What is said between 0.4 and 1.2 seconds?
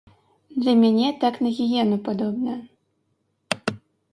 Для мяне